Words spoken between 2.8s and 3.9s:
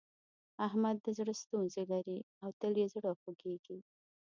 يې زړه خوږېږي.